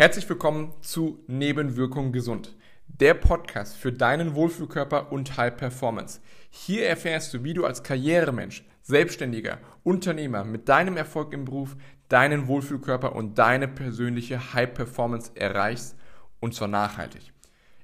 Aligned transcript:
Herzlich 0.00 0.26
willkommen 0.30 0.72
zu 0.80 1.22
Nebenwirkung 1.26 2.10
gesund, 2.10 2.56
der 2.86 3.12
Podcast 3.12 3.76
für 3.76 3.92
deinen 3.92 4.34
Wohlfühlkörper 4.34 5.12
und 5.12 5.36
High 5.36 5.54
Performance. 5.54 6.22
Hier 6.48 6.86
erfährst 6.86 7.34
du, 7.34 7.44
wie 7.44 7.52
du 7.52 7.66
als 7.66 7.82
Karrieremensch, 7.82 8.64
Selbstständiger, 8.80 9.58
Unternehmer 9.82 10.42
mit 10.42 10.70
deinem 10.70 10.96
Erfolg 10.96 11.34
im 11.34 11.44
Beruf 11.44 11.76
deinen 12.08 12.48
Wohlfühlkörper 12.48 13.14
und 13.14 13.38
deine 13.38 13.68
persönliche 13.68 14.54
High 14.54 14.72
Performance 14.72 15.32
erreichst 15.34 15.98
und 16.40 16.54
zwar 16.54 16.68
nachhaltig. 16.68 17.34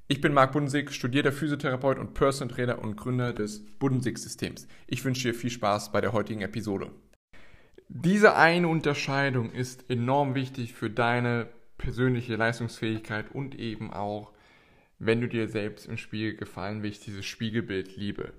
Ich 0.09 0.23
bin 0.23 0.33
Marc 0.33 0.53
Budensig, 0.53 0.93
studierter 0.93 1.33
Physiotherapeut 1.33 1.99
und 1.99 2.15
Personal 2.15 2.55
Trainer 2.55 2.79
und 2.79 2.97
Gründer 2.97 3.35
des 3.35 3.63
Budensig-Systems. 3.79 4.69
Ich 4.87 5.05
wünsche 5.05 5.29
dir 5.29 5.35
viel 5.35 5.51
Spaß 5.51 5.93
bei 5.93 6.01
der 6.01 6.15
heutigen 6.15 6.41
Episode. 6.41 6.93
Diese 7.91 8.37
eine 8.37 8.69
Unterscheidung 8.69 9.53
ist 9.53 9.91
enorm 9.91 10.35
wichtig 10.35 10.73
für 10.73 10.89
deine 10.89 11.51
persönliche 11.87 12.35
Leistungsfähigkeit 12.35 13.33
und 13.33 13.55
eben 13.55 13.93
auch, 13.93 14.33
wenn 14.99 15.21
du 15.21 15.29
dir 15.29 15.49
selbst 15.49 15.87
im 15.87 15.97
Spiegel 15.97 16.35
gefallen 16.35 16.83
willst, 16.83 17.07
dieses 17.07 17.25
Spiegelbild 17.25 17.97
liebe. 17.97 18.33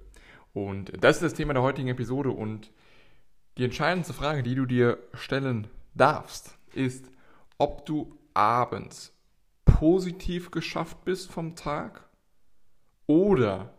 Und 0.51 0.91
das 1.01 1.15
ist 1.15 1.23
das 1.23 1.33
Thema 1.33 1.53
der 1.53 1.63
heutigen 1.63 1.87
Episode 1.87 2.29
und 2.29 2.73
die 3.57 3.63
entscheidendste 3.63 4.13
Frage, 4.13 4.43
die 4.43 4.53
du 4.53 4.65
dir 4.65 4.97
stellen 5.13 5.69
darfst, 5.95 6.57
ist, 6.73 7.09
ob 7.57 7.85
du 7.85 8.19
abends 8.33 9.17
positiv 9.63 10.51
geschafft 10.51 11.05
bist 11.05 11.31
vom 11.31 11.55
Tag 11.55 12.05
oder 13.05 13.73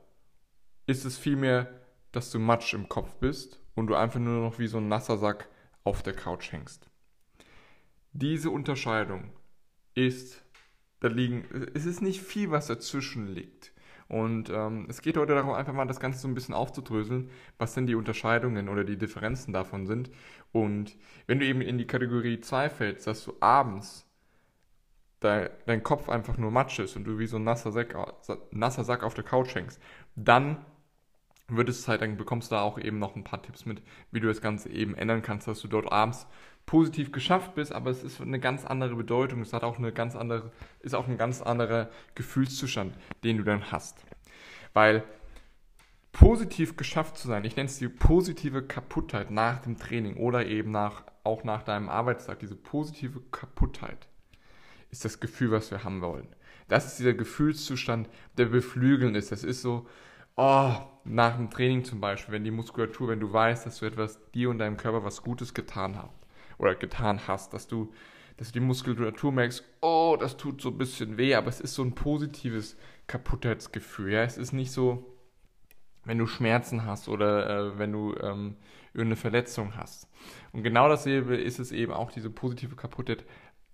ist 0.86 1.04
es 1.04 1.18
vielmehr, 1.18 1.78
dass 2.12 2.30
du 2.30 2.38
Matsch 2.38 2.72
im 2.72 2.88
Kopf 2.88 3.16
bist 3.16 3.60
und 3.74 3.88
du 3.88 3.96
einfach 3.96 4.18
nur 4.18 4.40
noch 4.40 4.58
wie 4.58 4.66
so 4.66 4.78
ein 4.78 4.88
nasser 4.88 5.18
Sack 5.18 5.50
auf 5.84 6.02
der 6.02 6.14
Couch 6.14 6.52
hängst. 6.52 6.88
Diese 8.14 8.48
Unterscheidung 8.48 9.30
ist, 10.06 10.42
da 11.00 11.08
liegen, 11.08 11.44
es 11.74 11.86
ist 11.86 12.02
nicht 12.02 12.22
viel, 12.22 12.50
was 12.50 12.66
dazwischen 12.66 13.28
liegt. 13.28 13.72
Und 14.08 14.48
ähm, 14.48 14.86
es 14.88 15.02
geht 15.02 15.18
heute 15.18 15.34
darum, 15.34 15.52
einfach 15.52 15.74
mal 15.74 15.86
das 15.86 16.00
Ganze 16.00 16.18
so 16.18 16.28
ein 16.28 16.34
bisschen 16.34 16.54
aufzudröseln, 16.54 17.30
was 17.58 17.74
denn 17.74 17.86
die 17.86 17.94
Unterscheidungen 17.94 18.70
oder 18.70 18.84
die 18.84 18.96
Differenzen 18.96 19.52
davon 19.52 19.86
sind. 19.86 20.10
Und 20.50 20.96
wenn 21.26 21.38
du 21.38 21.44
eben 21.44 21.60
in 21.60 21.76
die 21.76 21.86
Kategorie 21.86 22.40
2 22.40 22.70
fällst, 22.70 23.06
dass 23.06 23.24
du 23.24 23.34
abends 23.40 24.06
dein, 25.20 25.50
dein 25.66 25.82
Kopf 25.82 26.08
einfach 26.08 26.38
nur 26.38 26.50
Matsch 26.50 26.78
ist 26.78 26.96
und 26.96 27.04
du 27.04 27.18
wie 27.18 27.26
so 27.26 27.36
ein 27.36 27.44
nasser 27.44 27.70
Sack, 27.70 27.94
nasser 28.50 28.84
Sack 28.84 29.02
auf 29.02 29.12
der 29.12 29.24
Couch 29.24 29.54
hängst, 29.54 29.80
dann 30.16 30.64
wird 31.48 31.68
es 31.68 31.82
Zeit, 31.82 32.00
dann 32.00 32.16
bekommst 32.16 32.50
du 32.50 32.54
da 32.54 32.62
auch 32.62 32.78
eben 32.78 32.98
noch 32.98 33.14
ein 33.14 33.24
paar 33.24 33.42
Tipps 33.42 33.66
mit, 33.66 33.82
wie 34.10 34.20
du 34.20 34.28
das 34.28 34.40
Ganze 34.40 34.70
eben 34.70 34.94
ändern 34.94 35.22
kannst, 35.22 35.48
dass 35.48 35.60
du 35.60 35.68
dort 35.68 35.90
abends 35.90 36.26
positiv 36.68 37.12
geschafft 37.12 37.54
bist, 37.54 37.72
aber 37.72 37.88
es 37.88 38.04
ist 38.04 38.20
eine 38.20 38.38
ganz 38.38 38.66
andere 38.66 38.94
Bedeutung, 38.94 39.40
es 39.40 39.54
hat 39.54 39.64
auch 39.64 39.78
eine 39.78 39.90
ganz 39.90 40.14
andere, 40.14 40.52
ist 40.80 40.94
auch 40.94 41.08
ein 41.08 41.16
ganz 41.16 41.40
anderer 41.40 41.88
Gefühlszustand, 42.14 42.94
den 43.24 43.38
du 43.38 43.42
dann 43.42 43.72
hast. 43.72 44.04
Weil 44.74 45.02
positiv 46.12 46.76
geschafft 46.76 47.16
zu 47.16 47.26
sein, 47.26 47.46
ich 47.46 47.56
nenne 47.56 47.70
es 47.70 47.78
die 47.78 47.88
positive 47.88 48.62
Kaputtheit 48.62 49.30
nach 49.30 49.60
dem 49.60 49.78
Training 49.78 50.18
oder 50.18 50.44
eben 50.44 50.70
nach, 50.70 51.04
auch 51.24 51.42
nach 51.42 51.62
deinem 51.62 51.88
Arbeitstag, 51.88 52.40
diese 52.40 52.54
positive 52.54 53.22
Kaputtheit 53.32 54.06
ist 54.90 55.06
das 55.06 55.20
Gefühl, 55.20 55.52
was 55.52 55.70
wir 55.70 55.84
haben 55.84 56.02
wollen. 56.02 56.28
Das 56.68 56.84
ist 56.84 56.98
dieser 56.98 57.14
Gefühlszustand, 57.14 58.10
der 58.36 58.44
beflügelnd 58.44 59.16
ist. 59.16 59.32
Das 59.32 59.42
ist 59.42 59.62
so, 59.62 59.86
oh, 60.36 60.74
nach 61.04 61.34
dem 61.34 61.48
Training 61.48 61.86
zum 61.86 62.02
Beispiel, 62.02 62.34
wenn 62.34 62.44
die 62.44 62.50
Muskulatur, 62.50 63.08
wenn 63.08 63.20
du 63.20 63.32
weißt, 63.32 63.64
dass 63.64 63.78
du 63.78 63.86
etwas 63.86 64.20
dir 64.32 64.50
und 64.50 64.58
deinem 64.58 64.76
Körper 64.76 65.02
was 65.02 65.22
Gutes 65.22 65.54
getan 65.54 65.96
hast 65.96 66.17
oder 66.58 66.74
getan 66.74 67.26
hast, 67.26 67.54
dass 67.54 67.66
du, 67.66 67.92
dass 68.36 68.48
du 68.48 68.60
die 68.60 68.66
Muskulatur 68.66 69.32
merkst, 69.32 69.64
oh, 69.80 70.16
das 70.18 70.36
tut 70.36 70.60
so 70.60 70.70
ein 70.70 70.78
bisschen 70.78 71.16
weh, 71.16 71.34
aber 71.34 71.48
es 71.48 71.60
ist 71.60 71.74
so 71.74 71.82
ein 71.82 71.94
positives 71.94 72.76
Kaputtheitsgefühl. 73.06 74.12
Ja? 74.12 74.22
Es 74.22 74.38
ist 74.38 74.52
nicht 74.52 74.72
so, 74.72 75.16
wenn 76.04 76.18
du 76.18 76.26
Schmerzen 76.26 76.84
hast 76.84 77.08
oder 77.08 77.48
äh, 77.48 77.78
wenn 77.78 77.92
du 77.92 78.14
ähm, 78.16 78.56
irgendeine 78.92 79.16
Verletzung 79.16 79.76
hast. 79.76 80.08
Und 80.52 80.62
genau 80.62 80.88
dasselbe 80.88 81.36
ist 81.36 81.58
es 81.58 81.72
eben 81.72 81.92
auch 81.92 82.10
diese 82.10 82.30
positive 82.30 82.76
Kaputtheit 82.76 83.24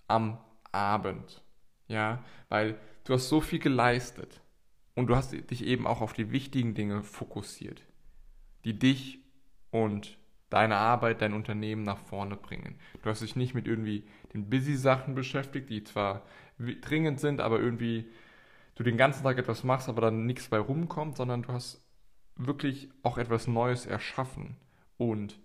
am 0.08 0.38
Abend. 0.72 1.42
Ja, 1.86 2.24
weil 2.48 2.78
du 3.04 3.14
hast 3.14 3.28
so 3.28 3.40
viel 3.40 3.58
geleistet 3.58 4.40
und 4.94 5.06
du 5.06 5.16
hast 5.16 5.32
dich 5.32 5.64
eben 5.64 5.86
auch 5.86 6.00
auf 6.00 6.12
die 6.12 6.32
wichtigen 6.32 6.74
Dinge 6.74 7.02
fokussiert, 7.02 7.82
die 8.64 8.78
dich 8.78 9.20
und 9.70 10.18
deine 10.50 10.76
Arbeit, 10.76 11.20
dein 11.20 11.32
Unternehmen 11.32 11.82
nach 11.82 11.98
vorne 11.98 12.36
bringen. 12.36 12.78
Du 13.02 13.10
hast 13.10 13.22
dich 13.22 13.36
nicht 13.36 13.54
mit 13.54 13.66
irgendwie 13.66 14.04
den 14.32 14.48
Busy-Sachen 14.48 15.14
beschäftigt, 15.14 15.70
die 15.70 15.84
zwar 15.84 16.22
dringend 16.58 17.20
sind, 17.20 17.40
aber 17.40 17.60
irgendwie 17.60 18.06
du 18.74 18.82
den 18.82 18.96
ganzen 18.96 19.22
Tag 19.22 19.38
etwas 19.38 19.64
machst, 19.64 19.88
aber 19.88 20.00
dann 20.00 20.26
nichts 20.26 20.48
bei 20.48 20.58
rumkommt, 20.58 21.16
sondern 21.16 21.42
du 21.42 21.52
hast 21.52 21.84
wirklich 22.36 22.88
auch 23.02 23.18
etwas 23.18 23.46
Neues 23.46 23.86
erschaffen 23.86 24.56
und 24.96 25.38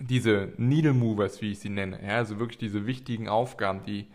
diese 0.00 0.52
Needle 0.56 0.94
Movers, 0.94 1.42
wie 1.42 1.52
ich 1.52 1.58
sie 1.58 1.68
nenne, 1.68 2.02
ja, 2.02 2.16
also 2.16 2.38
wirklich 2.38 2.58
diese 2.58 2.86
wichtigen 2.86 3.28
Aufgaben, 3.28 3.82
die, 3.84 4.08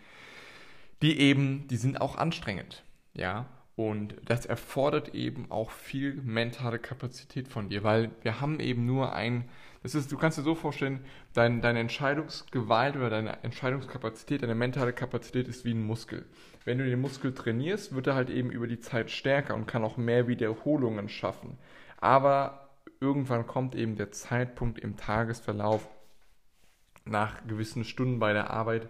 die 1.02 1.18
eben, 1.20 1.68
die 1.68 1.76
sind 1.76 2.00
auch 2.00 2.16
anstrengend, 2.16 2.84
ja, 3.14 3.46
und 3.76 4.16
das 4.24 4.46
erfordert 4.46 5.14
eben 5.14 5.50
auch 5.50 5.70
viel 5.70 6.14
mentale 6.24 6.78
Kapazität 6.78 7.46
von 7.46 7.68
dir, 7.68 7.84
weil 7.84 8.10
wir 8.22 8.40
haben 8.40 8.58
eben 8.58 8.86
nur 8.86 9.12
ein, 9.12 9.44
das 9.82 9.94
ist, 9.94 10.10
du 10.10 10.16
kannst 10.16 10.38
dir 10.38 10.42
so 10.42 10.54
vorstellen, 10.54 11.04
dein, 11.34 11.60
deine 11.60 11.80
Entscheidungsgewalt 11.80 12.96
oder 12.96 13.10
deine 13.10 13.44
Entscheidungskapazität, 13.44 14.42
deine 14.42 14.54
mentale 14.54 14.94
Kapazität 14.94 15.46
ist 15.46 15.66
wie 15.66 15.74
ein 15.74 15.86
Muskel. 15.86 16.24
Wenn 16.64 16.78
du 16.78 16.86
den 16.86 17.02
Muskel 17.02 17.34
trainierst, 17.34 17.94
wird 17.94 18.06
er 18.06 18.14
halt 18.14 18.30
eben 18.30 18.50
über 18.50 18.66
die 18.66 18.80
Zeit 18.80 19.10
stärker 19.10 19.54
und 19.54 19.66
kann 19.66 19.84
auch 19.84 19.98
mehr 19.98 20.26
Wiederholungen 20.26 21.10
schaffen. 21.10 21.58
Aber 22.00 22.70
irgendwann 22.98 23.46
kommt 23.46 23.74
eben 23.74 23.96
der 23.96 24.10
Zeitpunkt 24.10 24.78
im 24.78 24.96
Tagesverlauf 24.96 25.86
nach 27.04 27.46
gewissen 27.46 27.84
Stunden 27.84 28.18
bei 28.18 28.32
der 28.32 28.50
Arbeit, 28.50 28.88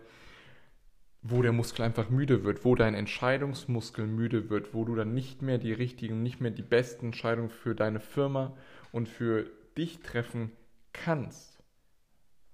wo 1.28 1.42
der 1.42 1.52
Muskel 1.52 1.84
einfach 1.84 2.08
müde 2.10 2.44
wird, 2.44 2.64
wo 2.64 2.74
dein 2.74 2.94
Entscheidungsmuskel 2.94 4.06
müde 4.06 4.50
wird, 4.50 4.74
wo 4.74 4.84
du 4.84 4.94
dann 4.94 5.14
nicht 5.14 5.42
mehr 5.42 5.58
die 5.58 5.72
richtigen, 5.72 6.22
nicht 6.22 6.40
mehr 6.40 6.50
die 6.50 6.62
besten 6.62 7.06
Entscheidungen 7.06 7.50
für 7.50 7.74
deine 7.74 8.00
Firma 8.00 8.56
und 8.92 9.08
für 9.08 9.46
dich 9.76 10.00
treffen 10.00 10.52
kannst. 10.92 11.62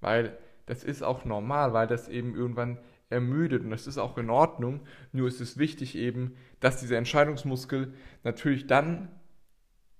Weil 0.00 0.38
das 0.66 0.84
ist 0.84 1.02
auch 1.02 1.24
normal, 1.24 1.72
weil 1.72 1.86
das 1.86 2.08
eben 2.08 2.34
irgendwann 2.34 2.78
ermüdet 3.10 3.62
und 3.62 3.70
das 3.70 3.86
ist 3.86 3.98
auch 3.98 4.16
in 4.16 4.30
Ordnung. 4.30 4.80
Nur 5.12 5.28
ist 5.28 5.40
es 5.40 5.58
wichtig 5.58 5.96
eben, 5.96 6.34
dass 6.60 6.80
dieser 6.80 6.96
Entscheidungsmuskel 6.96 7.92
natürlich 8.24 8.66
dann 8.66 9.08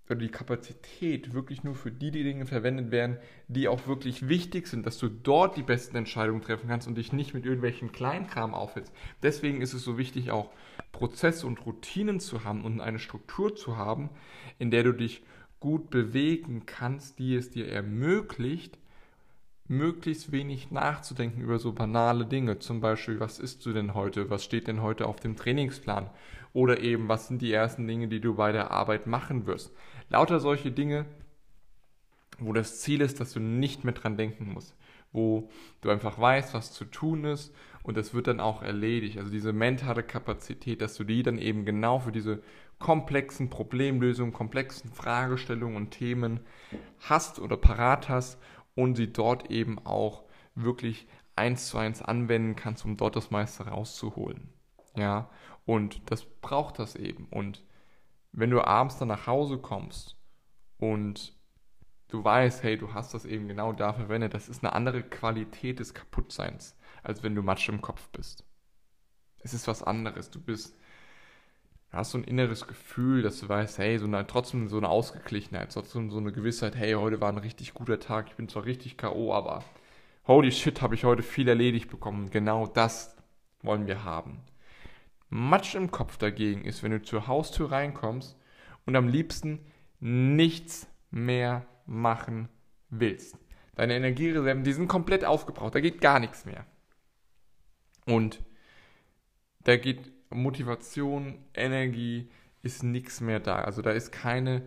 oder 0.06 0.16
die 0.16 0.28
Kapazität 0.28 1.32
wirklich 1.32 1.62
nur 1.62 1.74
für 1.74 1.90
die, 1.90 2.10
die 2.10 2.24
Dinge 2.24 2.46
verwendet 2.46 2.90
werden, 2.90 3.18
die 3.48 3.68
auch 3.68 3.86
wirklich 3.86 4.28
wichtig 4.28 4.66
sind, 4.66 4.84
dass 4.84 4.98
du 4.98 5.08
dort 5.08 5.56
die 5.56 5.62
besten 5.62 5.96
Entscheidungen 5.96 6.42
treffen 6.42 6.68
kannst 6.68 6.88
und 6.88 6.96
dich 6.96 7.12
nicht 7.12 7.34
mit 7.34 7.44
irgendwelchen 7.44 7.92
Kleinkram 7.92 8.52
aufhältst. 8.54 8.92
Deswegen 9.22 9.60
ist 9.60 9.74
es 9.74 9.84
so 9.84 9.98
wichtig, 9.98 10.30
auch 10.30 10.50
Prozesse 10.90 11.46
und 11.46 11.64
Routinen 11.64 12.20
zu 12.20 12.44
haben 12.44 12.64
und 12.64 12.80
eine 12.80 12.98
Struktur 12.98 13.54
zu 13.54 13.76
haben, 13.76 14.10
in 14.58 14.70
der 14.70 14.82
du 14.82 14.92
dich 14.92 15.22
gut 15.60 15.90
bewegen 15.90 16.66
kannst, 16.66 17.19
die 17.20 17.36
es 17.36 17.50
dir 17.50 17.69
ermöglicht, 17.69 18.78
möglichst 19.69 20.32
wenig 20.32 20.70
nachzudenken 20.72 21.40
über 21.40 21.58
so 21.58 21.72
banale 21.72 22.26
Dinge. 22.26 22.58
Zum 22.58 22.80
Beispiel, 22.80 23.20
was 23.20 23.38
isst 23.38 23.64
du 23.64 23.72
denn 23.72 23.94
heute? 23.94 24.28
Was 24.28 24.44
steht 24.44 24.66
denn 24.66 24.82
heute 24.82 25.06
auf 25.06 25.20
dem 25.20 25.36
Trainingsplan? 25.36 26.10
Oder 26.52 26.80
eben, 26.80 27.08
was 27.08 27.28
sind 27.28 27.40
die 27.40 27.52
ersten 27.52 27.86
Dinge, 27.86 28.08
die 28.08 28.20
du 28.20 28.34
bei 28.34 28.52
der 28.52 28.70
Arbeit 28.70 29.06
machen 29.06 29.46
wirst? 29.46 29.74
Lauter 30.08 30.40
solche 30.40 30.70
Dinge, 30.70 31.06
wo 32.38 32.52
das 32.52 32.80
Ziel 32.80 33.00
ist, 33.00 33.20
dass 33.20 33.32
du 33.32 33.40
nicht 33.40 33.84
mehr 33.84 33.94
dran 33.94 34.16
denken 34.16 34.52
musst. 34.52 34.76
Wo 35.12 35.48
du 35.80 35.90
einfach 35.90 36.18
weißt, 36.18 36.54
was 36.54 36.72
zu 36.72 36.84
tun 36.84 37.24
ist 37.24 37.54
und 37.82 37.96
das 37.96 38.14
wird 38.14 38.26
dann 38.26 38.40
auch 38.40 38.62
erledigt. 38.62 39.19
Also 39.19 39.31
diese 39.31 39.52
mentale 39.52 40.02
Kapazität, 40.02 40.81
dass 40.81 40.94
du 40.94 41.04
die 41.04 41.22
dann 41.22 41.38
eben 41.38 41.64
genau 41.64 41.99
für 41.99 42.12
diese 42.12 42.43
komplexen 42.78 43.49
Problemlösungen, 43.49 44.32
komplexen 44.32 44.90
Fragestellungen 44.90 45.76
und 45.76 45.90
Themen 45.90 46.40
hast 47.00 47.38
oder 47.38 47.56
parat 47.56 48.08
hast 48.08 48.38
und 48.75 48.96
sie 48.96 49.12
dort 49.12 49.50
eben 49.50 49.78
auch 49.84 50.25
wirklich 50.54 51.06
eins 51.37 51.69
zu 51.69 51.78
eins 51.78 52.02
anwenden 52.02 52.56
kannst, 52.56 52.84
um 52.84 52.96
dort 52.96 53.16
das 53.16 53.31
meiste 53.31 53.66
rauszuholen. 53.66 54.49
Ja, 54.96 55.30
und 55.64 56.10
das 56.10 56.24
braucht 56.24 56.78
das 56.78 56.96
eben. 56.96 57.26
Und 57.30 57.64
wenn 58.32 58.50
du 58.50 58.62
abends 58.62 58.98
dann 58.98 59.08
nach 59.08 59.26
Hause 59.26 59.58
kommst 59.58 60.16
und 60.78 61.36
du 62.08 62.22
weißt, 62.24 62.62
hey, 62.62 62.76
du 62.76 62.94
hast 62.94 63.14
das 63.14 63.24
eben 63.24 63.48
genau 63.48 63.72
da 63.72 63.92
verwendet, 63.92 64.34
das 64.34 64.48
ist 64.48 64.62
eine 64.62 64.74
andere 64.74 65.02
Qualität 65.02 65.78
des 65.78 65.94
Kaputtseins, 65.94 66.76
als 67.02 67.22
wenn 67.22 67.34
du 67.34 67.42
Matsch 67.42 67.68
im 67.68 67.80
Kopf 67.80 68.08
bist. 68.10 68.44
Es 69.38 69.54
ist 69.54 69.66
was 69.66 69.82
anderes. 69.82 70.30
Du 70.30 70.40
bist, 70.40 70.76
du 71.90 71.96
hast 71.96 72.12
so 72.12 72.18
ein 72.18 72.24
inneres 72.24 72.66
Gefühl, 72.66 73.22
dass 73.22 73.40
du 73.40 73.48
weißt, 73.48 73.78
hey, 73.78 73.98
so 73.98 74.06
eine, 74.06 74.26
trotzdem 74.26 74.68
so 74.68 74.76
eine 74.76 74.88
Ausgeglichenheit, 74.88 75.72
trotzdem 75.72 76.10
so 76.10 76.18
eine 76.18 76.32
Gewissheit, 76.32 76.76
hey, 76.76 76.92
heute 76.92 77.20
war 77.20 77.30
ein 77.30 77.38
richtig 77.38 77.74
guter 77.74 77.98
Tag, 77.98 78.28
ich 78.28 78.36
bin 78.36 78.48
zwar 78.48 78.64
richtig 78.64 78.96
K.O., 78.96 79.32
aber 79.32 79.64
holy 80.26 80.52
shit, 80.52 80.80
habe 80.82 80.94
ich 80.94 81.04
heute 81.04 81.22
viel 81.22 81.48
erledigt 81.48 81.90
bekommen. 81.90 82.30
Genau 82.30 82.66
das 82.66 83.16
wollen 83.62 83.86
wir 83.86 84.04
haben. 84.04 84.40
Matsch 85.34 85.75
im 85.75 85.90
Kopf 85.90 86.19
dagegen 86.19 86.62
ist, 86.67 86.82
wenn 86.82 86.90
du 86.90 87.00
zur 87.00 87.26
Haustür 87.26 87.73
reinkommst 87.73 88.37
und 88.84 88.96
am 88.96 89.08
liebsten 89.08 89.61
nichts 89.99 90.87
mehr 91.11 91.67
machen 91.87 92.50
willst. 92.90 93.38
Deine 93.75 93.94
Energiereserven, 93.94 94.62
die 94.62 94.75
sind 94.75 94.88
komplett 94.88 95.25
aufgebraucht, 95.25 95.75
da 95.75 95.81
geht 95.81 96.02
gar 96.02 96.20
nichts 96.20 96.44
mehr. 96.44 96.67
Und 98.05 98.43
da 99.64 99.76
geht 99.76 100.12
Motivation, 100.29 101.38
Energie, 101.55 102.31
ist 102.62 102.82
nichts 102.82 103.23
mehr 103.23 103.40
da. 103.40 103.56
Also 103.56 103.81
da 103.81 103.93
ist 103.93 104.12
keine, 104.12 104.62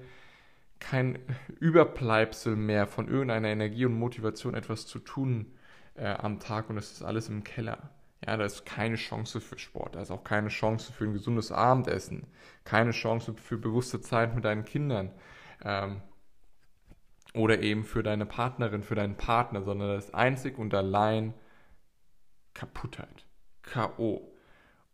kein 0.80 1.20
Überbleibsel 1.60 2.56
mehr 2.56 2.88
von 2.88 3.08
irgendeiner 3.08 3.50
Energie 3.50 3.86
und 3.86 4.00
Motivation, 4.00 4.56
etwas 4.56 4.88
zu 4.88 4.98
tun 4.98 5.54
äh, 5.94 6.08
am 6.08 6.40
Tag 6.40 6.72
und 6.72 6.78
es 6.80 6.92
ist 6.92 7.04
alles 7.04 7.30
im 7.30 7.44
Keller. 7.44 7.95
Ja, 8.26 8.38
da 8.38 8.46
ist 8.46 8.66
keine 8.66 8.96
Chance 8.96 9.40
für 9.40 9.60
Sport, 9.60 9.96
da 9.96 10.02
ist 10.02 10.12
auch 10.12 10.24
keine 10.24 10.50
Chance 10.50 10.92
für 10.92 11.04
ein 11.04 11.14
gesundes 11.14 11.52
Abendessen, 11.52 12.26
keine 12.64 12.92
Chance 12.92 13.36
für 13.36 13.58
bewusste 13.58 14.02
Zeit 14.02 14.34
mit 14.34 14.46
deinen 14.46 14.66
Kindern 14.66 15.12
ähm, 15.64 16.02
oder 17.36 17.62
eben 17.62 17.84
für 17.84 18.02
deine 18.02 18.26
Partnerin, 18.26 18.82
für 18.82 18.96
deinen 18.96 19.18
Partner, 19.18 19.62
sondern 19.62 19.90
das 19.90 20.06
ist 20.06 20.16
einzig 20.16 20.58
und 20.58 20.74
allein 20.74 21.34
Kaputtheit, 22.54 23.26
K.O. 23.62 24.32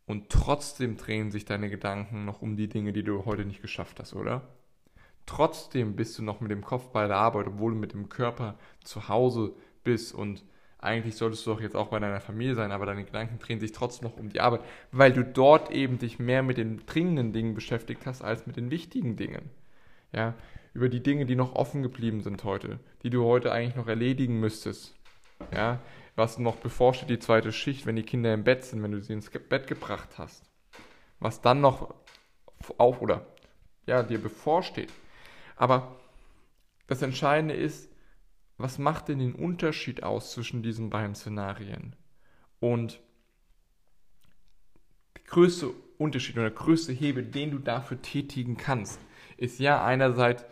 Und 0.06 0.30
trotzdem 0.30 0.98
drehen 0.98 1.32
sich 1.32 1.46
deine 1.46 1.70
Gedanken 1.70 2.26
noch 2.26 2.42
um 2.42 2.58
die 2.58 2.68
Dinge, 2.68 2.92
die 2.92 3.04
du 3.04 3.24
heute 3.24 3.46
nicht 3.46 3.62
geschafft 3.62 4.00
hast, 4.00 4.14
oder? 4.14 4.42
Trotzdem 5.26 5.96
bist 5.96 6.18
du 6.18 6.24
noch 6.24 6.42
mit 6.42 6.52
dem 6.52 6.64
Kopf 6.64 6.90
bei 6.90 7.08
der 7.08 7.18
Arbeit, 7.18 7.48
obwohl 7.48 7.74
du 7.74 7.78
mit 7.78 7.94
dem 7.94 8.10
Körper 8.10 8.58
zu 8.84 9.08
Hause 9.08 9.54
bist 9.84 10.14
und 10.14 10.44
eigentlich 10.82 11.16
solltest 11.16 11.46
du 11.46 11.52
doch 11.52 11.62
jetzt 11.62 11.76
auch 11.76 11.90
bei 11.90 12.00
deiner 12.00 12.22
Familie 12.22 12.56
sein, 12.56 12.72
aber 12.72 12.88
deine 12.88 13.06
Gedanken 13.06 13.38
drehen 13.38 13.60
sich 13.60 13.72
trotzdem 13.72 14.10
noch 14.10 14.18
um 14.18 14.30
die 14.30 14.42
Arbeit, 14.42 14.62
weil 14.92 15.14
du 15.14 15.24
dort 15.24 15.70
eben 15.70 16.00
dich 16.00 16.18
mehr 16.18 16.42
mit 16.42 16.58
den 16.58 16.84
dringenden 16.86 17.34
Dingen 17.34 17.54
beschäftigt 17.54 18.06
hast 18.06 18.24
als 18.24 18.48
mit 18.48 18.58
den 18.58 18.72
wichtigen 18.72 19.16
Dingen. 19.16 19.52
Ja, 20.12 20.34
über 20.74 20.90
die 20.90 21.04
Dinge, 21.04 21.26
die 21.26 21.36
noch 21.36 21.56
offen 21.56 21.84
geblieben 21.84 22.22
sind 22.22 22.44
heute, 22.44 22.80
die 23.04 23.10
du 23.10 23.24
heute 23.24 23.52
eigentlich 23.52 23.76
noch 23.76 23.88
erledigen 23.88 24.40
müsstest. 24.40 24.96
Ja, 25.54 25.80
was 26.16 26.40
noch 26.40 26.58
bevorsteht, 26.58 27.10
die 27.10 27.20
zweite 27.20 27.52
Schicht, 27.52 27.86
wenn 27.86 27.96
die 27.96 28.04
Kinder 28.04 28.34
im 28.34 28.44
Bett 28.44 28.64
sind, 28.64 28.82
wenn 28.84 28.92
du 28.92 29.02
sie 29.02 29.14
ins 29.14 29.30
Bett 29.30 29.68
gebracht 29.68 30.18
hast. 30.18 30.44
Was 31.20 31.42
dann 31.42 31.62
noch 31.62 31.94
auf 32.78 33.02
oder 33.02 33.26
ja, 33.86 34.04
dir 34.04 34.20
bevorsteht. 34.20 34.92
Aber 35.56 35.96
das 36.88 37.02
Entscheidende 37.02 37.54
ist, 37.54 37.91
was 38.62 38.78
macht 38.78 39.08
denn 39.08 39.20
den 39.20 39.36
Unterschied 39.36 40.04
aus 40.04 40.32
zwischen 40.32 40.64
diesen 40.64 40.90
beiden 40.90 41.16
Szenarien? 41.16 41.96
Und 42.60 43.00
der 45.16 45.24
größte 45.26 45.72
Unterschied 45.98 46.36
oder 46.36 46.50
der 46.50 46.58
größte 46.58 46.94
Hebel, 46.94 47.24
den 47.24 47.52
du 47.52 47.60
dafür 47.60 48.02
tätigen 48.02 48.58
kannst, 48.58 49.00
ist 49.38 49.60
ja 49.60 49.84
einerseits 49.84 50.46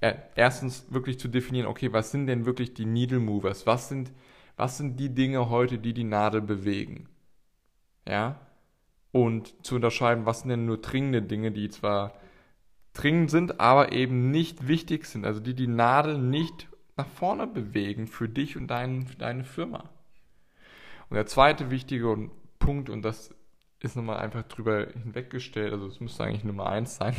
äh, 0.00 0.14
erstens 0.34 0.86
wirklich 0.90 1.18
zu 1.18 1.28
definieren, 1.28 1.66
okay, 1.66 1.92
was 1.92 2.10
sind 2.10 2.26
denn 2.26 2.46
wirklich 2.46 2.74
die 2.74 2.86
Needle 2.86 3.20
Movers? 3.20 3.66
Was 3.66 3.88
sind 3.88 4.12
was 4.56 4.78
sind 4.78 4.98
die 5.00 5.14
Dinge 5.14 5.48
heute, 5.50 5.78
die 5.78 5.94
die 5.94 6.04
Nadel 6.04 6.40
bewegen? 6.40 7.08
Ja? 8.06 8.40
Und 9.12 9.54
zu 9.64 9.76
unterscheiden, 9.76 10.26
was 10.26 10.40
sind 10.40 10.50
denn 10.50 10.66
nur 10.66 10.78
dringende 10.78 11.22
Dinge, 11.22 11.52
die 11.52 11.68
zwar 11.68 12.14
dringend 12.92 13.30
sind, 13.30 13.60
aber 13.60 13.92
eben 13.92 14.30
nicht 14.30 14.68
wichtig 14.68 15.06
sind. 15.06 15.24
Also 15.24 15.40
die 15.40 15.54
die 15.54 15.66
Nadel 15.66 16.18
nicht 16.18 16.68
nach 16.96 17.08
vorne 17.08 17.46
bewegen 17.46 18.06
für 18.06 18.28
dich 18.28 18.56
und 18.56 18.68
dein, 18.68 19.06
für 19.06 19.16
deine 19.16 19.44
Firma. 19.44 19.90
Und 21.08 21.16
der 21.16 21.26
zweite 21.26 21.70
wichtige 21.70 22.30
Punkt, 22.58 22.88
und 22.88 23.02
das 23.02 23.34
ist 23.80 23.96
nochmal 23.96 24.18
einfach 24.18 24.44
drüber 24.44 24.86
hinweggestellt, 24.86 25.72
also 25.72 25.86
es 25.86 26.00
müsste 26.00 26.24
eigentlich 26.24 26.44
Nummer 26.44 26.66
eins 26.66 26.96
sein, 26.96 27.16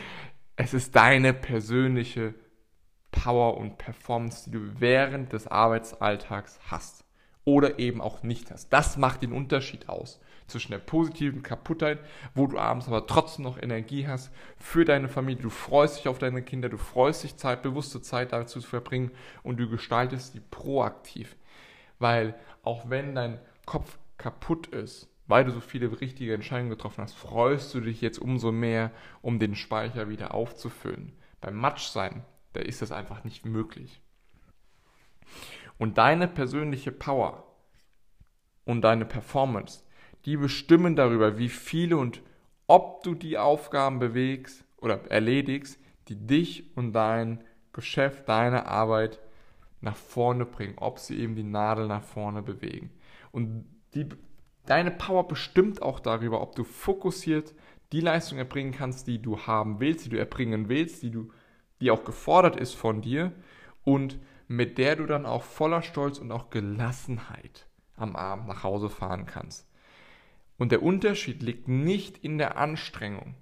es 0.56 0.74
ist 0.74 0.96
deine 0.96 1.32
persönliche 1.32 2.34
Power 3.12 3.56
und 3.56 3.78
Performance, 3.78 4.50
die 4.50 4.52
du 4.52 4.80
während 4.80 5.32
des 5.32 5.46
Arbeitsalltags 5.46 6.58
hast 6.70 7.04
oder 7.44 7.78
eben 7.78 8.00
auch 8.00 8.22
nicht 8.22 8.50
hast. 8.50 8.72
Das 8.72 8.96
macht 8.96 9.22
den 9.22 9.32
Unterschied 9.32 9.88
aus 9.88 10.20
zwischen 10.46 10.72
der 10.72 10.78
positiven 10.78 11.42
Kaputtheit, 11.42 12.00
wo 12.34 12.46
du 12.46 12.58
abends 12.58 12.88
aber 12.88 13.06
trotzdem 13.06 13.44
noch 13.44 13.60
Energie 13.60 14.06
hast 14.08 14.32
für 14.58 14.84
deine 14.84 15.08
Familie. 15.08 15.42
Du 15.42 15.50
freust 15.50 15.98
dich 15.98 16.08
auf 16.08 16.18
deine 16.18 16.42
Kinder, 16.42 16.68
du 16.68 16.76
freust 16.76 17.22
dich 17.22 17.36
Zeit, 17.36 17.62
bewusste 17.62 18.02
Zeit 18.02 18.32
dazu 18.32 18.60
zu 18.60 18.68
verbringen 18.68 19.12
und 19.42 19.58
du 19.58 19.68
gestaltest 19.68 20.32
sie 20.32 20.40
proaktiv. 20.40 21.36
Weil 21.98 22.34
auch 22.62 22.90
wenn 22.90 23.14
dein 23.14 23.38
Kopf 23.64 23.98
kaputt 24.18 24.66
ist, 24.68 25.08
weil 25.28 25.44
du 25.44 25.52
so 25.52 25.60
viele 25.60 26.00
richtige 26.00 26.34
Entscheidungen 26.34 26.70
getroffen 26.70 27.02
hast, 27.02 27.14
freust 27.14 27.72
du 27.72 27.80
dich 27.80 28.00
jetzt 28.00 28.18
umso 28.18 28.50
mehr, 28.50 28.90
um 29.22 29.38
den 29.38 29.54
Speicher 29.54 30.08
wieder 30.08 30.34
aufzufüllen. 30.34 31.12
Beim 31.40 31.54
Matschsein 31.54 32.24
da 32.52 32.60
ist 32.60 32.82
das 32.82 32.92
einfach 32.92 33.24
nicht 33.24 33.44
möglich. 33.44 34.00
Und 35.80 35.96
deine 35.96 36.28
persönliche 36.28 36.92
Power 36.92 37.42
und 38.66 38.82
deine 38.82 39.06
Performance, 39.06 39.82
die 40.26 40.36
bestimmen 40.36 40.94
darüber, 40.94 41.38
wie 41.38 41.48
viele 41.48 41.96
und 41.96 42.20
ob 42.66 43.02
du 43.02 43.14
die 43.14 43.38
Aufgaben 43.38 43.98
bewegst 43.98 44.62
oder 44.76 45.10
erledigst, 45.10 45.80
die 46.08 46.16
dich 46.26 46.76
und 46.76 46.92
dein 46.92 47.42
Geschäft, 47.72 48.28
deine 48.28 48.66
Arbeit 48.66 49.20
nach 49.80 49.96
vorne 49.96 50.44
bringen, 50.44 50.74
ob 50.76 50.98
sie 50.98 51.18
eben 51.18 51.34
die 51.34 51.44
Nadel 51.44 51.86
nach 51.86 52.02
vorne 52.02 52.42
bewegen. 52.42 52.90
Und 53.32 53.64
die, 53.94 54.06
deine 54.66 54.90
Power 54.90 55.26
bestimmt 55.26 55.80
auch 55.80 55.98
darüber, 55.98 56.42
ob 56.42 56.56
du 56.56 56.62
fokussiert 56.62 57.54
die 57.92 58.00
Leistung 58.00 58.36
erbringen 58.36 58.72
kannst, 58.72 59.06
die 59.06 59.22
du 59.22 59.38
haben 59.46 59.80
willst, 59.80 60.04
die 60.04 60.10
du 60.10 60.18
erbringen 60.18 60.68
willst, 60.68 61.02
die 61.02 61.10
du 61.10 61.30
die 61.80 61.90
auch 61.90 62.04
gefordert 62.04 62.56
ist 62.56 62.74
von 62.74 63.00
dir 63.00 63.32
und 63.82 64.18
mit 64.50 64.78
der 64.78 64.96
du 64.96 65.06
dann 65.06 65.26
auch 65.26 65.44
voller 65.44 65.80
Stolz 65.80 66.18
und 66.18 66.32
auch 66.32 66.50
Gelassenheit 66.50 67.68
am 67.94 68.16
Abend 68.16 68.48
nach 68.48 68.64
Hause 68.64 68.90
fahren 68.90 69.24
kannst. 69.24 69.70
Und 70.58 70.72
der 70.72 70.82
Unterschied 70.82 71.40
liegt 71.40 71.68
nicht 71.68 72.18
in 72.18 72.36
der 72.36 72.56
Anstrengung, 72.56 73.36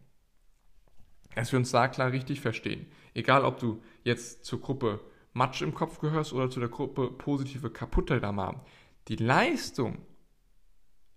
dass 1.34 1.50
wir 1.50 1.58
uns 1.58 1.70
da 1.70 1.88
klar 1.88 2.12
richtig 2.12 2.42
verstehen. 2.42 2.92
Egal, 3.14 3.46
ob 3.46 3.58
du 3.58 3.82
jetzt 4.04 4.44
zur 4.44 4.60
Gruppe 4.60 5.00
Matsch 5.32 5.62
im 5.62 5.72
Kopf 5.72 5.98
gehörst 5.98 6.34
oder 6.34 6.50
zu 6.50 6.60
der 6.60 6.68
Gruppe 6.68 7.10
positive 7.10 7.70
Kaputtheit 7.70 8.22
am 8.22 8.38
Abend. 8.38 8.60
Die 9.08 9.16
Leistung 9.16 10.04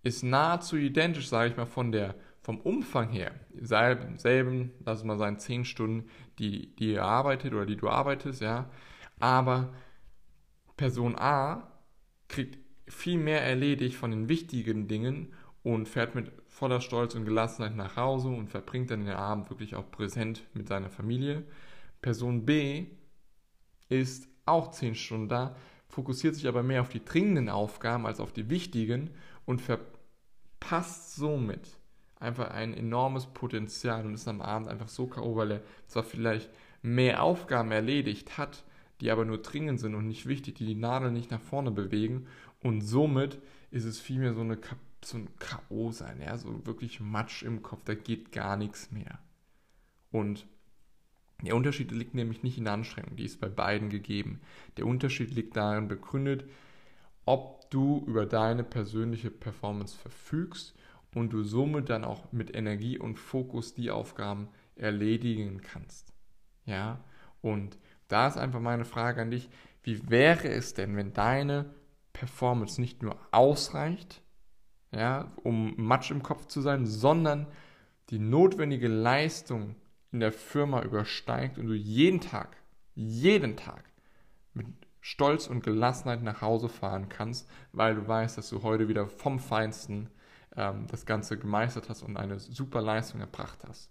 ist 0.03 0.23
nahezu 0.23 0.77
identisch, 0.77 1.27
sage 1.27 1.51
ich 1.51 1.57
mal, 1.57 1.65
von 1.65 1.91
der 1.91 2.15
vom 2.39 2.61
Umfang 2.61 3.09
her, 3.09 3.33
selben, 3.59 4.17
selben 4.17 4.71
lass 4.85 5.03
mal 5.03 5.17
sagen, 5.17 5.37
10 5.37 5.65
Stunden, 5.65 6.09
die, 6.39 6.73
die 6.77 6.93
ihr 6.93 7.03
arbeitet 7.03 7.53
oder 7.53 7.65
die 7.65 7.75
du 7.75 7.89
arbeitest, 7.89 8.41
ja, 8.41 8.69
aber 9.19 9.73
Person 10.81 11.15
A 11.15 11.71
kriegt 12.27 12.57
viel 12.87 13.19
mehr 13.19 13.43
erledigt 13.43 13.95
von 13.95 14.09
den 14.09 14.27
wichtigen 14.29 14.87
Dingen 14.87 15.31
und 15.61 15.87
fährt 15.87 16.15
mit 16.15 16.31
voller 16.47 16.81
Stolz 16.81 17.13
und 17.13 17.23
Gelassenheit 17.23 17.75
nach 17.75 17.97
Hause 17.97 18.29
und 18.29 18.47
verbringt 18.47 18.89
dann 18.89 19.05
den 19.05 19.13
Abend 19.13 19.51
wirklich 19.51 19.75
auch 19.75 19.91
präsent 19.91 20.41
mit 20.55 20.67
seiner 20.67 20.89
Familie. 20.89 21.43
Person 22.01 22.47
B 22.47 22.87
ist 23.89 24.27
auch 24.47 24.71
10 24.71 24.95
Stunden 24.95 25.29
da, 25.29 25.55
fokussiert 25.87 26.33
sich 26.33 26.47
aber 26.47 26.63
mehr 26.63 26.81
auf 26.81 26.89
die 26.89 27.05
dringenden 27.05 27.49
Aufgaben 27.49 28.07
als 28.07 28.19
auf 28.19 28.33
die 28.33 28.49
wichtigen 28.49 29.11
und 29.45 29.61
verpasst 29.61 31.13
somit 31.13 31.77
einfach 32.19 32.49
ein 32.49 32.73
enormes 32.73 33.27
Potenzial 33.27 34.03
und 34.03 34.15
ist 34.15 34.27
am 34.27 34.41
Abend 34.41 34.67
einfach 34.67 34.87
so 34.87 35.05
K.O., 35.05 35.35
weil 35.35 35.51
er 35.51 35.61
zwar 35.85 36.03
vielleicht 36.03 36.49
mehr 36.81 37.21
Aufgaben 37.21 37.69
erledigt 37.69 38.39
hat, 38.39 38.63
die 39.01 39.11
aber 39.11 39.25
nur 39.25 39.39
dringend 39.39 39.79
sind 39.79 39.95
und 39.95 40.07
nicht 40.07 40.27
wichtig, 40.27 40.55
die 40.55 40.65
die 40.65 40.75
Nadel 40.75 41.11
nicht 41.11 41.31
nach 41.31 41.41
vorne 41.41 41.71
bewegen 41.71 42.27
und 42.61 42.81
somit 42.81 43.41
ist 43.71 43.85
es 43.85 43.99
vielmehr 43.99 44.33
so, 44.33 44.45
so 45.03 45.17
ein 45.17 45.29
K.O. 45.39 45.91
sein, 45.91 46.21
ja, 46.21 46.37
so 46.37 46.65
wirklich 46.65 46.99
Matsch 46.99 47.43
im 47.43 47.63
Kopf, 47.63 47.83
da 47.83 47.95
geht 47.95 48.31
gar 48.31 48.57
nichts 48.57 48.91
mehr. 48.91 49.19
Und 50.11 50.45
der 51.41 51.55
Unterschied 51.55 51.91
liegt 51.91 52.13
nämlich 52.13 52.43
nicht 52.43 52.57
in 52.57 52.65
der 52.65 52.73
Anstrengung, 52.73 53.15
die 53.15 53.25
ist 53.25 53.41
bei 53.41 53.49
beiden 53.49 53.89
gegeben. 53.89 54.41
Der 54.77 54.85
Unterschied 54.85 55.31
liegt 55.31 55.57
darin 55.57 55.87
begründet, 55.87 56.45
ob 57.25 57.69
du 57.71 58.03
über 58.05 58.25
deine 58.25 58.63
persönliche 58.63 59.31
Performance 59.31 59.97
verfügst 59.97 60.75
und 61.15 61.33
du 61.33 61.43
somit 61.43 61.89
dann 61.89 62.03
auch 62.03 62.31
mit 62.31 62.55
Energie 62.55 62.99
und 62.99 63.17
Fokus 63.17 63.73
die 63.73 63.89
Aufgaben 63.89 64.49
erledigen 64.75 65.61
kannst. 65.61 66.13
Ja, 66.65 67.03
und 67.41 67.77
da 68.11 68.27
ist 68.27 68.37
einfach 68.37 68.59
meine 68.59 68.85
Frage 68.85 69.21
an 69.21 69.31
dich, 69.31 69.49
wie 69.83 70.09
wäre 70.09 70.47
es 70.49 70.73
denn, 70.73 70.95
wenn 70.95 71.13
deine 71.13 71.73
Performance 72.13 72.79
nicht 72.79 73.01
nur 73.01 73.17
ausreicht, 73.31 74.21
ja, 74.91 75.31
um 75.43 75.73
Matsch 75.77 76.11
im 76.11 76.21
Kopf 76.21 76.47
zu 76.47 76.61
sein, 76.61 76.85
sondern 76.85 77.47
die 78.09 78.19
notwendige 78.19 78.89
Leistung 78.89 79.75
in 80.11 80.19
der 80.19 80.33
Firma 80.33 80.81
übersteigt 80.81 81.57
und 81.57 81.67
du 81.67 81.73
jeden 81.73 82.19
Tag, 82.19 82.57
jeden 82.93 83.55
Tag 83.55 83.85
mit 84.53 84.67
Stolz 84.99 85.47
und 85.47 85.63
Gelassenheit 85.63 86.21
nach 86.21 86.41
Hause 86.41 86.69
fahren 86.69 87.09
kannst, 87.09 87.49
weil 87.71 87.95
du 87.95 88.07
weißt, 88.07 88.37
dass 88.37 88.49
du 88.49 88.61
heute 88.61 88.87
wieder 88.87 89.07
vom 89.07 89.39
Feinsten 89.39 90.09
ähm, 90.55 90.85
das 90.87 91.05
Ganze 91.05 91.37
gemeistert 91.37 91.89
hast 91.89 92.03
und 92.03 92.17
eine 92.17 92.39
super 92.39 92.81
Leistung 92.81 93.21
erbracht 93.21 93.59
hast. 93.67 93.89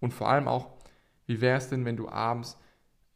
Und 0.00 0.12
vor 0.12 0.28
allem 0.28 0.48
auch, 0.48 0.72
wie 1.26 1.40
wäre 1.40 1.56
es 1.56 1.68
denn, 1.68 1.84
wenn 1.84 1.96
du 1.96 2.08
abends 2.08 2.58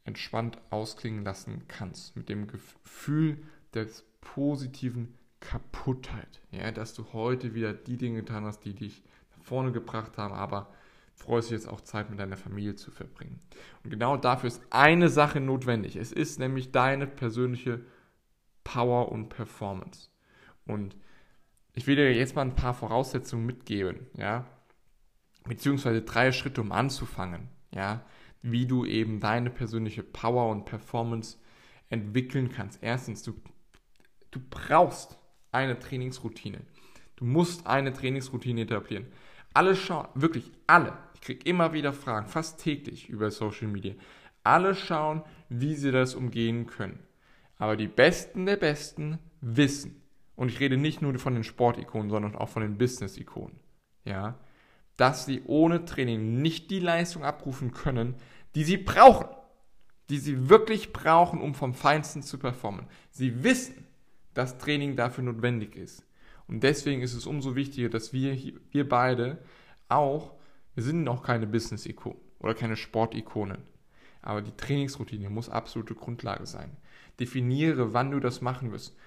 entspannt 0.09 0.57
ausklingen 0.71 1.23
lassen 1.23 1.63
kannst, 1.67 2.15
mit 2.15 2.29
dem 2.29 2.47
Gefühl 2.47 3.37
des 3.75 4.03
positiven 4.21 5.13
Kaputtheit, 5.39 6.41
ja, 6.51 6.71
dass 6.71 6.95
du 6.95 7.13
heute 7.13 7.53
wieder 7.53 7.73
die 7.73 7.95
Dinge 7.95 8.23
getan 8.23 8.43
hast, 8.43 8.61
die 8.65 8.73
dich 8.73 9.03
nach 9.37 9.43
vorne 9.43 9.71
gebracht 9.71 10.17
haben, 10.17 10.33
aber 10.33 10.73
freust 11.13 11.49
dich 11.49 11.57
jetzt 11.57 11.69
auch 11.69 11.81
Zeit 11.81 12.09
mit 12.09 12.19
deiner 12.19 12.37
Familie 12.37 12.75
zu 12.75 12.89
verbringen. 12.89 13.39
Und 13.83 13.91
genau 13.91 14.17
dafür 14.17 14.47
ist 14.47 14.63
eine 14.71 15.09
Sache 15.09 15.39
notwendig. 15.39 15.95
Es 15.95 16.11
ist 16.11 16.39
nämlich 16.39 16.71
deine 16.71 17.05
persönliche 17.05 17.81
Power 18.63 19.11
und 19.11 19.29
Performance. 19.29 20.09
Und 20.65 20.95
ich 21.73 21.85
will 21.85 21.95
dir 21.95 22.11
jetzt 22.11 22.35
mal 22.35 22.41
ein 22.41 22.55
paar 22.55 22.73
Voraussetzungen 22.73 23.45
mitgeben, 23.45 24.07
ja, 24.17 24.45
beziehungsweise 25.45 26.01
drei 26.01 26.31
Schritte, 26.31 26.61
um 26.61 26.71
anzufangen, 26.71 27.47
ja, 27.71 28.01
wie 28.41 28.65
du 28.65 28.85
eben 28.85 29.19
deine 29.19 29.49
persönliche 29.49 30.03
Power 30.03 30.49
und 30.49 30.65
Performance 30.65 31.37
entwickeln 31.89 32.49
kannst. 32.49 32.81
Erstens, 32.81 33.23
du, 33.23 33.33
du 34.31 34.39
brauchst 34.49 35.17
eine 35.51 35.79
Trainingsroutine. 35.79 36.61
Du 37.15 37.25
musst 37.25 37.67
eine 37.67 37.91
Trainingsroutine 37.91 38.61
etablieren. 38.61 39.07
Alle 39.53 39.75
schauen, 39.75 40.07
wirklich 40.13 40.51
alle. 40.67 40.97
Ich 41.15 41.21
kriege 41.21 41.43
immer 41.49 41.73
wieder 41.73 41.91
Fragen, 41.91 42.27
fast 42.27 42.61
täglich 42.61 43.09
über 43.09 43.31
Social 43.31 43.67
Media. 43.67 43.93
Alle 44.43 44.73
schauen, 44.73 45.23
wie 45.49 45.75
sie 45.75 45.91
das 45.91 46.15
umgehen 46.15 46.65
können. 46.65 46.99
Aber 47.57 47.75
die 47.75 47.87
Besten 47.87 48.45
der 48.45 48.55
Besten 48.55 49.19
wissen, 49.41 50.01
und 50.35 50.49
ich 50.49 50.61
rede 50.61 50.77
nicht 50.77 51.01
nur 51.01 51.17
von 51.19 51.33
den 51.33 51.43
Sportikonen, 51.43 52.09
sondern 52.09 52.35
auch 52.35 52.47
von 52.47 52.61
den 52.61 52.77
Business-Ikonen, 52.77 53.59
ja, 54.05 54.39
dass 54.99 55.25
sie 55.25 55.43
ohne 55.45 55.85
Training 55.85 56.41
nicht 56.41 56.69
die 56.71 56.79
Leistung 56.79 57.23
abrufen 57.23 57.71
können, 57.71 58.15
die 58.53 58.65
sie 58.65 58.75
brauchen, 58.75 59.27
die 60.09 60.17
sie 60.17 60.49
wirklich 60.49 60.91
brauchen, 60.91 61.39
um 61.39 61.55
vom 61.55 61.73
Feinsten 61.73 62.21
zu 62.21 62.37
performen. 62.37 62.85
Sie 63.09 63.43
wissen, 63.43 63.87
dass 64.33 64.57
Training 64.57 64.97
dafür 64.97 65.23
notwendig 65.23 65.77
ist. 65.77 66.05
Und 66.47 66.63
deswegen 66.63 67.01
ist 67.01 67.13
es 67.13 67.25
umso 67.25 67.55
wichtiger, 67.55 67.87
dass 67.87 68.11
wir, 68.11 68.37
wir 68.71 68.89
beide 68.89 69.37
auch, 69.87 70.33
wir 70.75 70.83
sind 70.83 71.05
noch 71.05 71.23
keine 71.23 71.47
Business-Ikonen 71.47 72.19
oder 72.39 72.53
keine 72.53 72.75
Sport-Ikonen, 72.75 73.59
aber 74.21 74.41
die 74.41 74.55
Trainingsroutine 74.57 75.29
muss 75.29 75.47
absolute 75.47 75.95
Grundlage 75.95 76.45
sein. 76.45 76.75
Definiere, 77.21 77.93
wann 77.93 78.11
du 78.11 78.19
das 78.19 78.41
machen 78.41 78.73
wirst. 78.73 78.97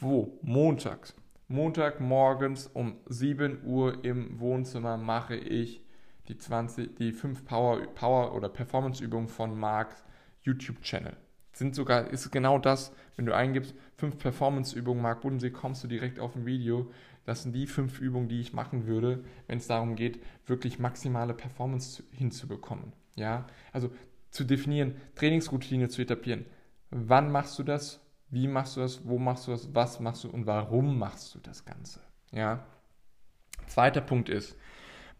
Wo? 0.00 0.40
Montags. 0.42 1.14
Montagmorgens 1.50 2.68
um 2.68 2.94
7 3.06 3.64
Uhr 3.64 4.04
im 4.04 4.38
Wohnzimmer 4.38 4.96
mache 4.96 5.34
ich 5.34 5.84
die 6.28 6.38
20, 6.38 6.94
die 6.94 7.10
5 7.10 7.44
Power, 7.44 7.80
Power 7.88 8.36
oder 8.36 8.48
Performance-Übungen 8.48 9.26
von 9.26 9.58
Marks 9.58 10.04
YouTube-Channel. 10.42 11.16
Sind 11.52 11.74
sogar, 11.74 12.08
ist 12.08 12.30
genau 12.30 12.60
das, 12.60 12.92
wenn 13.16 13.26
du 13.26 13.34
eingibst, 13.34 13.74
5 13.96 14.18
Performance-Übungen 14.18 15.02
Mark 15.02 15.22
Bodensee, 15.22 15.50
kommst 15.50 15.82
du 15.82 15.88
direkt 15.88 16.20
auf 16.20 16.36
ein 16.36 16.46
Video. 16.46 16.92
Das 17.24 17.42
sind 17.42 17.52
die 17.52 17.66
5 17.66 18.00
Übungen, 18.00 18.28
die 18.28 18.40
ich 18.40 18.52
machen 18.52 18.86
würde, 18.86 19.24
wenn 19.48 19.58
es 19.58 19.66
darum 19.66 19.96
geht, 19.96 20.22
wirklich 20.46 20.78
maximale 20.78 21.34
Performance 21.34 22.04
hinzubekommen. 22.12 22.92
Ja, 23.16 23.48
also 23.72 23.90
zu 24.30 24.44
definieren, 24.44 24.94
Trainingsroutine 25.16 25.88
zu 25.88 26.00
etablieren. 26.00 26.46
Wann 26.90 27.32
machst 27.32 27.58
du 27.58 27.64
das? 27.64 28.00
Wie 28.30 28.46
machst 28.46 28.76
du 28.76 28.80
das? 28.80 29.06
Wo 29.06 29.18
machst 29.18 29.46
du 29.46 29.50
das? 29.50 29.74
Was 29.74 30.00
machst 30.00 30.24
du 30.24 30.30
und 30.30 30.46
warum 30.46 30.98
machst 30.98 31.34
du 31.34 31.38
das 31.40 31.64
Ganze? 31.64 32.00
Ja. 32.30 32.64
Zweiter 33.66 34.00
Punkt 34.00 34.28
ist, 34.28 34.56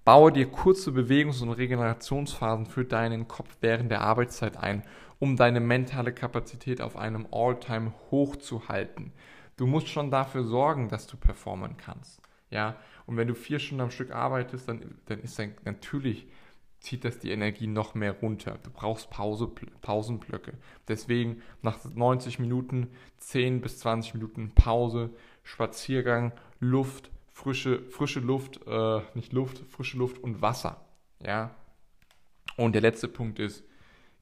baue 0.05 0.33
dir 0.33 0.51
kurze 0.51 0.91
Bewegungs- 0.91 1.43
und 1.43 1.51
Regenerationsphasen 1.51 2.67
für 2.67 2.85
deinen 2.85 3.29
Kopf 3.29 3.57
während 3.61 3.91
der 3.91 4.01
Arbeitszeit 4.01 4.57
ein, 4.57 4.83
um 5.19 5.37
deine 5.37 5.61
mentale 5.61 6.13
Kapazität 6.13 6.81
auf 6.81 6.97
einem 6.97 7.27
All-Time 7.31 7.93
hoch 8.11 8.37
zu 8.37 8.69
halten. 8.69 9.13
Du 9.57 9.67
musst 9.67 9.89
schon 9.89 10.11
dafür 10.11 10.45
sorgen, 10.45 10.89
dass 10.89 11.07
du 11.07 11.17
performen 11.17 11.77
kannst. 11.77 12.23
Ja, 12.51 12.77
und 13.07 13.17
wenn 13.17 13.29
du 13.29 13.35
vier 13.35 13.59
Stunden 13.59 13.83
am 13.83 13.91
Stück 13.91 14.13
arbeitest, 14.13 14.69
dann, 14.69 14.99
dann 15.07 15.21
ist 15.21 15.39
dann 15.39 15.55
natürlich 15.65 16.27
zieht 16.81 17.05
das 17.05 17.19
die 17.19 17.31
Energie 17.31 17.67
noch 17.67 17.95
mehr 17.95 18.13
runter. 18.13 18.59
Du 18.63 18.71
brauchst 18.71 19.11
Pause, 19.11 19.51
Pausenblöcke. 19.83 20.55
Deswegen 20.89 21.43
nach 21.63 21.79
90 21.85 22.39
Minuten 22.39 22.89
10 23.19 23.61
bis 23.61 23.79
20 23.79 24.15
Minuten 24.15 24.51
Pause, 24.55 25.11
Spaziergang, 25.43 26.33
Luft, 26.59 27.11
frische, 27.29 27.83
frische 27.91 28.21
Luft, 28.21 28.61
äh, 28.67 29.01
nicht 29.15 29.33
Luft, 29.33 29.59
frische 29.71 29.99
Luft 29.99 30.19
und 30.19 30.43
Wasser. 30.43 30.85
Ja. 31.25 31.55
Und 32.57 32.73
der 32.73 32.83
letzte 32.83 33.09
Punkt 33.09 33.39
ist 33.39 33.63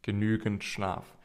genügend 0.03 0.65
Schlaf. 0.65 1.17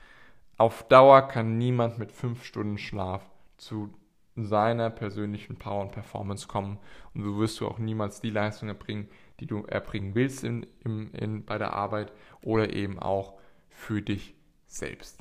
Auf 0.58 0.88
Dauer 0.88 1.28
kann 1.28 1.58
niemand 1.58 1.98
mit 1.98 2.12
5 2.12 2.44
Stunden 2.44 2.78
Schlaf 2.78 3.24
zu 3.58 3.94
seiner 4.36 4.90
persönlichen 4.90 5.58
Power 5.58 5.82
und 5.82 5.92
Performance 5.92 6.48
kommen 6.48 6.80
und 7.14 7.24
so 7.24 7.38
wirst 7.38 7.60
du 7.60 7.68
auch 7.68 7.78
niemals 7.78 8.22
die 8.22 8.32
Leistung 8.32 8.68
erbringen, 8.68 9.08
die 9.40 9.46
du 9.46 9.64
erbringen 9.64 10.16
willst 10.16 10.44
in, 10.44 10.66
in, 10.84 11.12
in, 11.12 11.46
bei 11.46 11.58
der 11.58 11.74
Arbeit 11.74 12.12
oder 12.42 12.74
eben 12.74 13.00
auch 13.00 13.40
für 13.70 14.02
dich 14.02 14.36
selbst. 14.68 15.20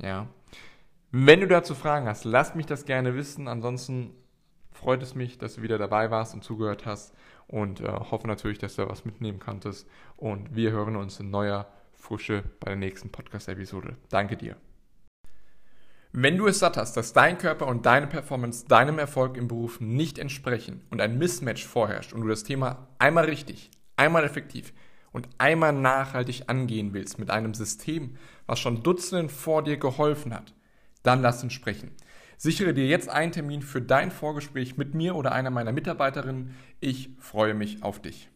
Ja. 0.00 0.28
Wenn 1.10 1.40
du 1.40 1.46
dazu 1.46 1.74
Fragen 1.74 2.06
hast, 2.06 2.24
lass 2.24 2.54
mich 2.54 2.66
das 2.66 2.84
gerne 2.84 3.14
wissen. 3.14 3.48
Ansonsten 3.48 4.10
freut 4.72 5.02
es 5.02 5.14
mich, 5.14 5.38
dass 5.38 5.54
du 5.54 5.62
wieder 5.62 5.78
dabei 5.78 6.10
warst 6.10 6.34
und 6.34 6.42
zugehört 6.42 6.86
hast 6.86 7.14
und 7.46 7.80
äh, 7.80 7.86
hoffe 7.88 8.26
natürlich, 8.26 8.58
dass 8.58 8.76
du 8.76 8.88
was 8.88 9.04
mitnehmen 9.04 9.38
konntest. 9.38 9.88
Und 10.16 10.54
wir 10.54 10.72
hören 10.72 10.96
uns 10.96 11.20
in 11.20 11.30
neuer 11.30 11.66
Frische 11.92 12.42
bei 12.60 12.70
der 12.70 12.76
nächsten 12.76 13.10
Podcast-Episode. 13.10 13.96
Danke 14.10 14.36
dir. 14.36 14.56
Wenn 16.16 16.38
du 16.38 16.46
es 16.46 16.60
satt 16.60 16.76
hast, 16.76 16.96
dass 16.96 17.12
dein 17.12 17.38
Körper 17.38 17.66
und 17.66 17.86
deine 17.86 18.06
Performance 18.06 18.66
deinem 18.68 19.00
Erfolg 19.00 19.36
im 19.36 19.48
Beruf 19.48 19.80
nicht 19.80 20.20
entsprechen 20.20 20.80
und 20.88 21.00
ein 21.00 21.18
Mismatch 21.18 21.66
vorherrscht 21.66 22.12
und 22.12 22.20
du 22.20 22.28
das 22.28 22.44
Thema 22.44 22.86
einmal 23.00 23.24
richtig, 23.24 23.72
einmal 23.96 24.22
effektiv 24.22 24.72
und 25.10 25.28
einmal 25.38 25.72
nachhaltig 25.72 26.44
angehen 26.46 26.94
willst 26.94 27.18
mit 27.18 27.32
einem 27.32 27.52
System, 27.52 28.14
was 28.46 28.60
schon 28.60 28.84
Dutzenden 28.84 29.28
vor 29.28 29.64
dir 29.64 29.76
geholfen 29.76 30.32
hat, 30.32 30.54
dann 31.02 31.20
lass 31.20 31.42
uns 31.42 31.52
sprechen. 31.52 31.90
Sichere 32.36 32.74
dir 32.74 32.86
jetzt 32.86 33.08
einen 33.08 33.32
Termin 33.32 33.62
für 33.62 33.82
dein 33.82 34.12
Vorgespräch 34.12 34.76
mit 34.76 34.94
mir 34.94 35.16
oder 35.16 35.32
einer 35.32 35.50
meiner 35.50 35.72
Mitarbeiterinnen. 35.72 36.54
Ich 36.78 37.10
freue 37.18 37.54
mich 37.54 37.82
auf 37.82 38.00
dich. 38.00 38.30